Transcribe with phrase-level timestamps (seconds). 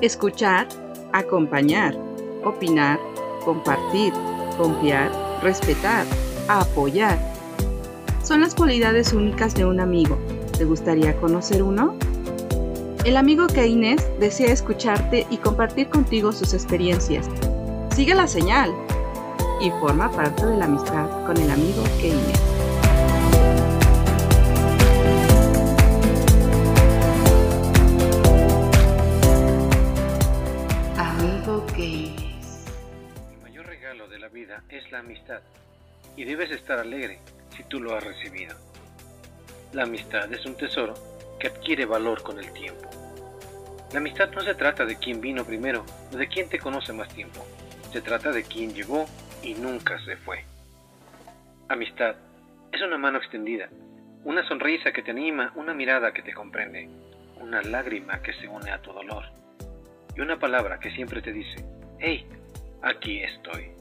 [0.00, 0.66] Escuchar,
[1.12, 1.94] acompañar,
[2.42, 2.98] opinar,
[3.44, 4.14] compartir,
[4.56, 5.10] confiar,
[5.42, 6.06] respetar,
[6.48, 7.18] apoyar.
[8.24, 10.16] Son las cualidades únicas de un amigo.
[10.56, 11.96] ¿Te gustaría conocer uno?
[13.04, 17.28] El amigo que Inés desea escucharte y compartir contigo sus experiencias.
[17.94, 18.74] Sigue la señal
[19.60, 22.49] y forma parte de la amistad con el amigo que.
[33.90, 35.40] Regalo de la vida es la amistad
[36.16, 37.18] y debes estar alegre
[37.56, 38.54] si tú lo has recibido.
[39.72, 40.94] La amistad es un tesoro
[41.40, 42.88] que adquiere valor con el tiempo.
[43.92, 47.08] La amistad no se trata de quién vino primero o de quién te conoce más
[47.12, 47.44] tiempo.
[47.92, 49.06] Se trata de quién llegó
[49.42, 50.44] y nunca se fue.
[51.68, 52.14] Amistad
[52.70, 53.70] es una mano extendida,
[54.22, 56.88] una sonrisa que te anima, una mirada que te comprende,
[57.40, 59.24] una lágrima que se une a tu dolor
[60.14, 61.64] y una palabra que siempre te dice,
[61.98, 62.24] hey,
[62.82, 63.79] aquí estoy.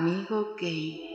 [0.00, 1.09] Amigo que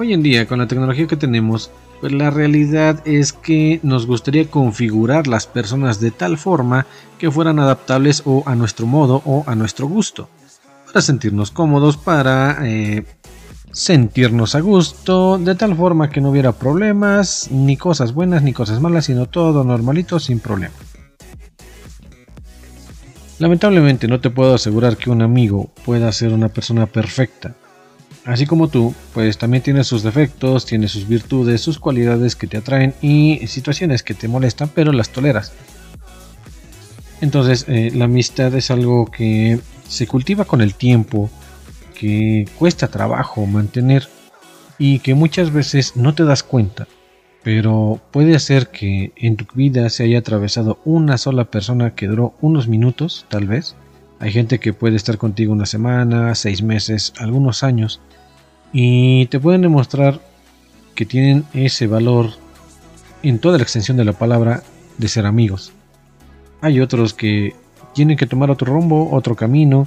[0.00, 1.70] Hoy en día, con la tecnología que tenemos,
[2.00, 6.86] pues la realidad es que nos gustaría configurar las personas de tal forma
[7.18, 10.30] que fueran adaptables o a nuestro modo o a nuestro gusto.
[10.86, 13.04] Para sentirnos cómodos, para eh,
[13.72, 18.80] sentirnos a gusto, de tal forma que no hubiera problemas, ni cosas buenas ni cosas
[18.80, 20.76] malas, sino todo normalito sin problema.
[23.38, 27.54] Lamentablemente no te puedo asegurar que un amigo pueda ser una persona perfecta.
[28.30, 32.58] Así como tú, pues también tiene sus defectos, tiene sus virtudes, sus cualidades que te
[32.58, 35.52] atraen y situaciones que te molestan, pero las toleras.
[37.20, 39.58] Entonces, eh, la amistad es algo que
[39.88, 41.28] se cultiva con el tiempo,
[41.98, 44.06] que cuesta trabajo mantener
[44.78, 46.86] y que muchas veces no te das cuenta.
[47.42, 52.34] Pero puede ser que en tu vida se haya atravesado una sola persona que duró
[52.40, 53.74] unos minutos, tal vez.
[54.20, 58.00] Hay gente que puede estar contigo una semana, seis meses, algunos años,
[58.72, 60.20] y te pueden demostrar
[60.94, 62.30] que tienen ese valor
[63.22, 64.62] en toda la extensión de la palabra
[64.98, 65.72] de ser amigos.
[66.60, 67.54] Hay otros que
[67.94, 69.86] tienen que tomar otro rumbo, otro camino,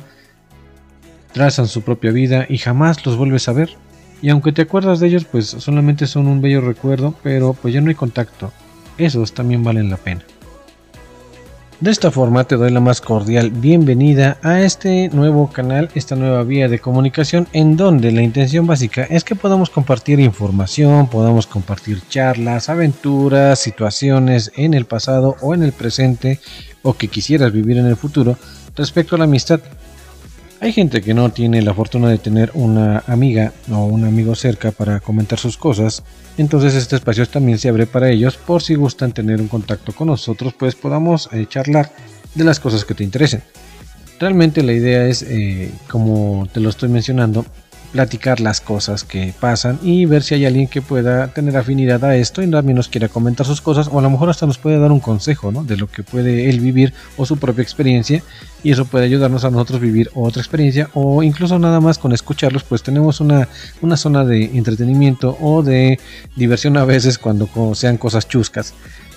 [1.31, 3.71] trazan su propia vida y jamás los vuelves a ver.
[4.21, 7.81] Y aunque te acuerdas de ellos, pues solamente son un bello recuerdo, pero pues ya
[7.81, 8.51] no hay contacto.
[8.97, 10.23] Esos también valen la pena.
[11.83, 16.43] De esta forma te doy la más cordial bienvenida a este nuevo canal, esta nueva
[16.43, 22.01] vía de comunicación en donde la intención básica es que podamos compartir información, podamos compartir
[22.07, 26.39] charlas, aventuras, situaciones en el pasado o en el presente
[26.83, 28.37] o que quisieras vivir en el futuro
[28.77, 29.59] respecto a la amistad.
[30.63, 34.71] Hay gente que no tiene la fortuna de tener una amiga o un amigo cerca
[34.71, 36.03] para comentar sus cosas,
[36.37, 40.07] entonces este espacio también se abre para ellos por si gustan tener un contacto con
[40.07, 41.91] nosotros, pues podamos eh, charlar
[42.33, 43.43] de las cosas que te interesen.
[44.21, 47.45] Realmente la idea es, eh, como te lo estoy mencionando,
[47.93, 52.17] platicar las cosas que pasan y ver si hay alguien que pueda tener afinidad a
[52.17, 54.79] esto y también nos quiera comentar sus cosas o a lo mejor hasta nos puede
[54.79, 55.63] dar un consejo ¿no?
[55.63, 58.23] de lo que puede él vivir o su propia experiencia
[58.63, 62.63] y eso puede ayudarnos a nosotros vivir otra experiencia o incluso nada más con escucharlos
[62.63, 63.47] pues tenemos una,
[63.81, 65.99] una zona de entretenimiento o de
[66.35, 68.73] diversión a veces cuando sean cosas chuscas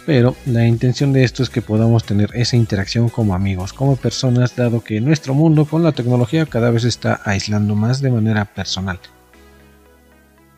[0.07, 4.55] pero la intención de esto es que podamos tener esa interacción como amigos, como personas,
[4.55, 9.01] dado que nuestro mundo con la tecnología cada vez está aislando más de manera personal.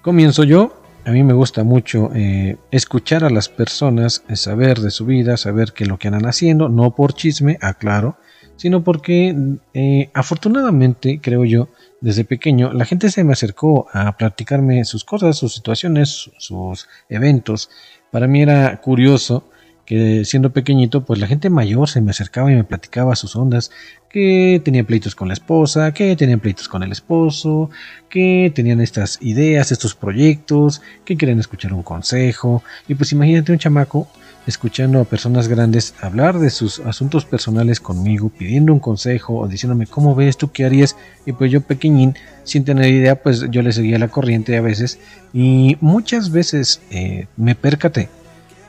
[0.02, 0.74] Comienzo yo.
[1.06, 5.38] A mí me gusta mucho eh, escuchar a las personas, eh, saber de su vida,
[5.38, 8.18] saber qué es lo que andan haciendo, no por chisme, aclaro,
[8.56, 9.34] sino porque
[9.72, 15.36] eh, afortunadamente, creo yo, desde pequeño, la gente se me acercó a platicarme sus cosas,
[15.36, 17.70] sus situaciones, sus eventos.
[18.10, 19.44] Para mí era curioso
[19.88, 23.70] que siendo pequeñito, pues la gente mayor se me acercaba y me platicaba sus ondas,
[24.10, 27.70] que tenía pleitos con la esposa, que tenían pleitos con el esposo,
[28.10, 32.62] que tenían estas ideas, estos proyectos, que querían escuchar un consejo.
[32.86, 34.06] Y pues imagínate un chamaco
[34.46, 39.86] escuchando a personas grandes hablar de sus asuntos personales conmigo, pidiendo un consejo o diciéndome
[39.86, 40.96] cómo ves tú qué harías.
[41.24, 42.14] Y pues yo pequeñín,
[42.44, 44.98] sin tener idea, pues yo le seguía la corriente a veces.
[45.32, 48.10] Y muchas veces eh, me percaté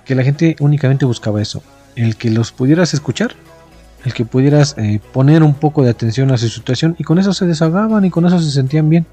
[0.09, 1.61] que la gente únicamente buscaba eso,
[1.95, 3.35] el que los pudieras escuchar
[4.03, 7.31] el que pudieras eh, poner un poco de atención a su situación y con eso
[7.31, 9.06] se desahogaban y con eso se sentían bien.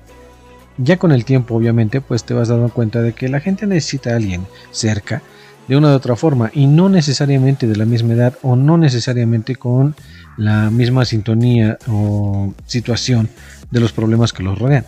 [0.78, 4.12] Ya con el tiempo, obviamente, pues te vas dando cuenta de que la gente necesita
[4.12, 5.20] a alguien cerca
[5.68, 9.56] de una u otra forma y no necesariamente de la misma edad o no necesariamente
[9.56, 9.94] con
[10.38, 13.28] la misma sintonía o situación
[13.70, 14.86] de los problemas que los rodean.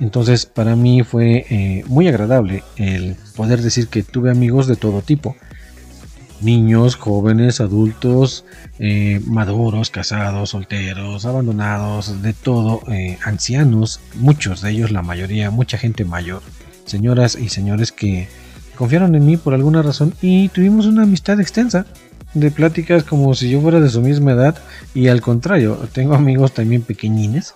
[0.00, 5.02] Entonces para mí fue eh, muy agradable el poder decir que tuve amigos de todo
[5.02, 5.36] tipo.
[6.40, 8.44] Niños, jóvenes, adultos,
[8.78, 15.78] eh, maduros, casados, solteros, abandonados, de todo, eh, ancianos, muchos de ellos, la mayoría, mucha
[15.78, 16.42] gente mayor,
[16.84, 18.28] señoras y señores que
[18.74, 21.86] confiaron en mí por alguna razón y tuvimos una amistad extensa
[22.34, 24.58] de pláticas como si yo fuera de su misma edad
[24.92, 27.54] y al contrario, tengo amigos también pequeñines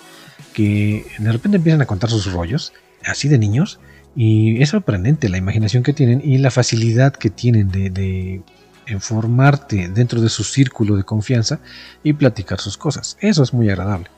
[0.58, 2.72] que de repente empiezan a contar sus rollos,
[3.04, 3.78] así de niños,
[4.16, 8.42] y es sorprendente la imaginación que tienen y la facilidad que tienen de
[8.88, 11.60] en formarte dentro de su círculo de confianza
[12.02, 13.16] y platicar sus cosas.
[13.20, 14.08] Eso es muy agradable.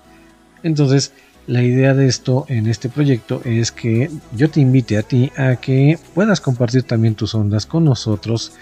[0.63, 1.13] Entonces,
[1.47, 5.57] la idea de esto en este proyecto es que yo te invite a ti a
[5.57, 8.53] que puedas compartir también tus ondas con nosotros,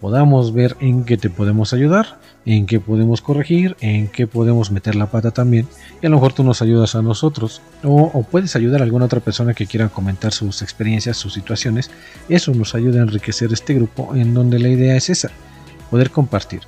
[0.00, 4.94] podamos ver en qué te podemos ayudar, en qué podemos corregir, en qué podemos meter
[4.94, 5.66] la pata también,
[6.00, 9.06] y a lo mejor tú nos ayudas a nosotros, o, o, puedes ayudar a alguna
[9.06, 11.90] otra persona que quiera comentar sus experiencias, sus situaciones,
[12.28, 15.30] eso nos ayuda a enriquecer este grupo en donde la idea es esa,
[15.90, 16.60] poder compartir.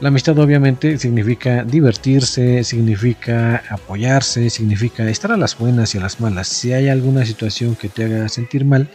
[0.00, 6.20] La amistad obviamente significa divertirse, significa apoyarse, significa estar a las buenas y a las
[6.20, 6.46] malas.
[6.46, 8.88] Si hay alguna situación que te haga sentir mal,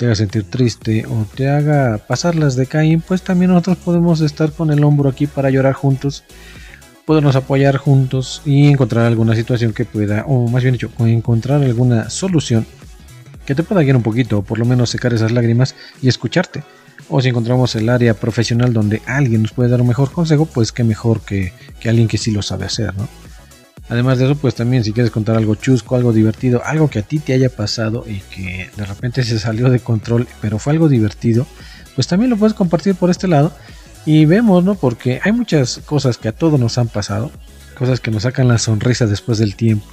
[0.00, 4.22] te haga sentir triste o te haga pasar las de Caín, pues también nosotros podemos
[4.22, 6.24] estar con el hombro aquí para llorar juntos,
[7.04, 12.08] podernos apoyar juntos y encontrar alguna situación que pueda, o más bien dicho, encontrar alguna
[12.08, 12.64] solución
[13.44, 16.62] que te pueda guiar un poquito, o por lo menos secar esas lágrimas y escucharte
[17.10, 20.72] o si encontramos el área profesional donde alguien nos puede dar un mejor consejo, pues
[20.72, 21.52] qué mejor que,
[21.84, 23.06] alguien que sí lo sabe hacer, ¿no?
[23.90, 27.02] Además de eso, pues también si quieres contar algo chusco, algo divertido, algo que a
[27.02, 30.88] ti te haya pasado y que de repente se salió de control, pero fue algo
[30.88, 31.44] divertido,
[31.96, 33.52] pues también lo puedes compartir por este lado
[34.06, 34.76] y vemos, ¿no?
[34.76, 37.32] Porque hay muchas cosas que a todos nos han pasado,
[37.76, 39.86] cosas que nos sacan la sonrisa después del tiempo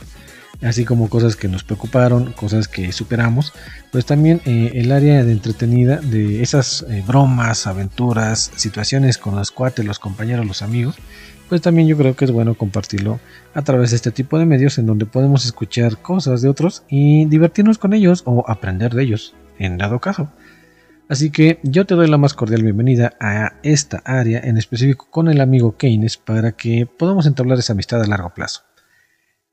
[0.62, 3.54] así como cosas que nos preocuparon, cosas que superamos,
[3.92, 9.52] pues también eh, el área de entretenida de esas eh, bromas, aventuras, situaciones con los
[9.52, 10.96] cuates, los compañeros, los amigos,
[11.50, 13.20] pues también yo creo que es bueno compartirlo
[13.54, 17.26] a través de este tipo de medios en donde podemos escuchar cosas de otros y
[17.26, 20.30] divertirnos con ellos o aprender de ellos, en dado caso.
[21.10, 25.30] Así que yo te doy la más cordial bienvenida a esta área, en específico con
[25.30, 28.67] el amigo Keynes, para que podamos entablar esa amistad a largo plazo.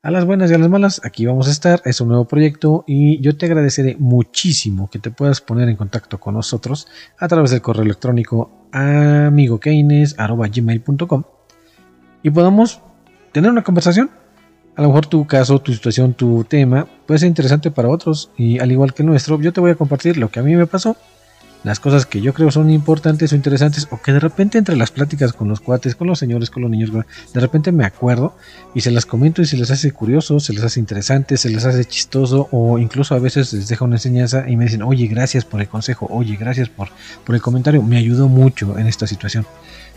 [0.05, 2.83] A las buenas y a las malas, aquí vamos a estar, es un nuevo proyecto
[2.85, 6.87] y yo te agradeceré muchísimo que te puedas poner en contacto con nosotros
[7.17, 11.23] a través del correo electrónico amigokeines.gmail.com
[12.21, 12.81] y podamos
[13.31, 14.11] tener una conversación.
[14.75, 18.59] A lo mejor tu caso, tu situación, tu tema puede ser interesante para otros y
[18.59, 20.95] al igual que nuestro, yo te voy a compartir lo que a mí me pasó
[21.65, 24.91] las cosas que yo creo son importantes o interesantes o que de repente entre las
[24.91, 28.35] pláticas con los cuates, con los señores, con los niños, de repente me acuerdo
[28.75, 31.65] y se las comento y se les hace curioso, se les hace interesante, se les
[31.65, 35.43] hace chistoso o incluso a veces les deja una enseñanza y me dicen, oye, gracias
[35.43, 36.89] por el consejo, oye, gracias por,
[37.25, 39.47] por el comentario, me ayudó mucho en esta situación.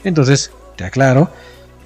[0.05, 1.31] Entonces, te aclaro,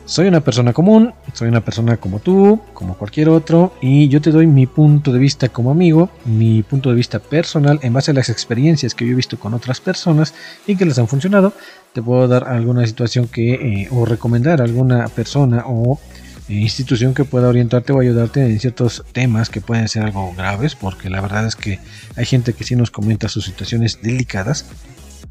[0.05, 4.31] soy una persona común, soy una persona como tú, como cualquier otro, y yo te
[4.31, 8.15] doy mi punto de vista como amigo, mi punto de vista personal en base a
[8.15, 10.35] las experiencias que yo he visto con otras personas
[10.67, 11.53] y que les han funcionado.
[11.93, 16.01] Te puedo dar alguna situación que, eh, o recomendar a alguna persona o
[16.49, 20.75] eh, institución que pueda orientarte o ayudarte en ciertos temas que pueden ser algo graves,
[20.75, 21.79] porque la verdad es que
[22.17, 24.67] hay gente que sí nos comenta sus situaciones delicadas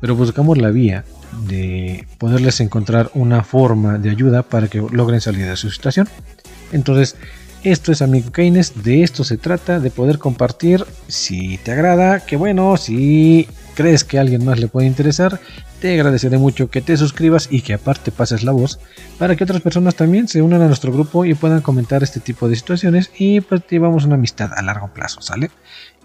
[0.01, 1.05] pero buscamos la vía
[1.47, 6.09] de poderles encontrar una forma de ayuda para que logren salir de su situación.
[6.73, 7.15] Entonces,
[7.63, 10.83] esto es Amigo Keynes, de esto se trata, de poder compartir.
[11.07, 15.39] Si te agrada, que bueno, si crees que a alguien más le puede interesar,
[15.79, 18.79] te agradeceré mucho que te suscribas y que aparte pases la voz
[19.19, 22.49] para que otras personas también se unan a nuestro grupo y puedan comentar este tipo
[22.49, 25.51] de situaciones y pues llevamos una amistad a largo plazo, ¿sale?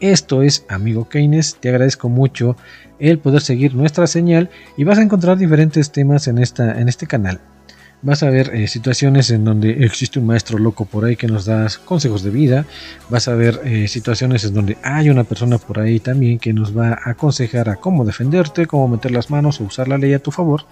[0.01, 2.55] Esto es Amigo Keynes, te agradezco mucho
[2.99, 7.07] el poder seguir nuestra señal y vas a encontrar diferentes temas en, esta, en este
[7.07, 7.41] canal.
[8.03, 11.47] Vas a ver eh, situaciones en donde existe un maestro loco por ahí que nos
[11.47, 12.67] da consejos de vida,
[13.09, 16.77] vas a ver eh, situaciones en donde hay una persona por ahí también que nos
[16.77, 20.19] va a aconsejar a cómo defenderte, cómo meter las manos o usar la ley a
[20.19, 20.67] tu favor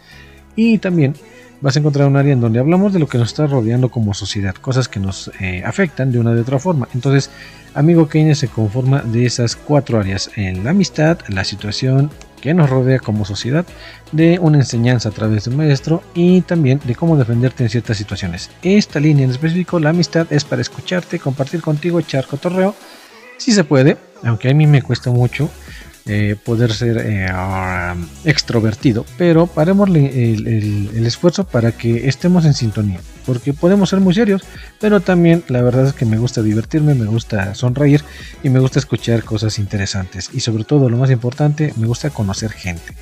[0.56, 1.14] y también
[1.60, 4.12] vas a encontrar un área en donde hablamos de lo que nos está rodeando como
[4.12, 6.88] sociedad, cosas que nos eh, afectan de una u otra forma.
[6.94, 7.30] Entonces,
[7.74, 12.68] Amigo Keynes se conforma de esas cuatro áreas, en la amistad, la situación que nos
[12.68, 13.64] rodea como sociedad,
[14.12, 17.96] de una enseñanza a través de un maestro y también de cómo defenderte en ciertas
[17.96, 18.50] situaciones.
[18.62, 22.74] Esta línea en específico, la amistad, es para escucharte, compartir contigo, echar cotorreo,
[23.38, 25.50] si se puede, aunque a mí me cuesta mucho,
[26.06, 27.26] eh, poder ser eh,
[28.24, 34.42] extrovertido, pero paremos el, esfuerzo para que estemos en sintonía, porque podemos ser muy serios,
[34.80, 38.02] pero también la verdad es que me gusta divertirme, me gusta sonreír
[38.42, 42.52] y me gusta escuchar cosas interesantes y sobre todo lo más importante, me gusta conocer
[42.52, 42.94] gente.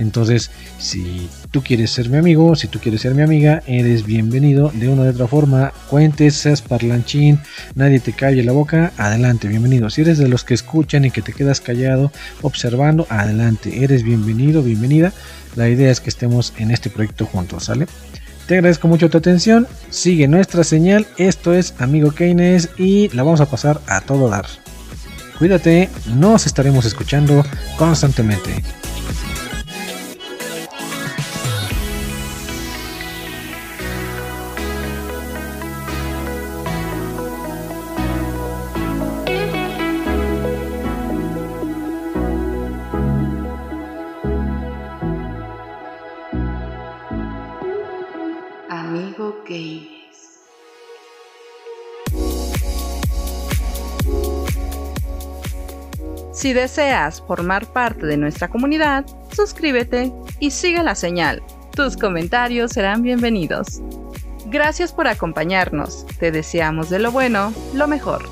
[0.00, 4.72] Entonces, si tú quieres ser mi amigo, si tú quieres ser mi amiga, eres bienvenido
[4.74, 5.72] de una u otra forma.
[5.88, 7.38] Cuentes, seas parlanchín,
[7.74, 9.90] nadie te calle la boca, adelante, bienvenido.
[9.90, 14.62] Si eres de los que escuchan y que te quedas callado observando, adelante, eres bienvenido,
[14.62, 15.12] bienvenida.
[15.54, 17.86] La idea es que estemos en este proyecto juntos, ¿sale?
[18.46, 23.40] Te agradezco mucho tu atención, sigue nuestra señal, esto es Amigo Keynes y la vamos
[23.40, 24.46] a pasar a todo dar.
[25.38, 27.44] Cuídate, nos estaremos escuchando
[27.76, 28.62] constantemente.
[56.40, 61.42] Si deseas formar parte de nuestra comunidad, suscríbete y sigue la señal.
[61.76, 63.82] Tus comentarios serán bienvenidos.
[64.46, 66.06] Gracias por acompañarnos.
[66.18, 68.22] Te deseamos de lo bueno, lo mejor.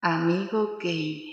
[0.00, 1.29] Amigo Keynes.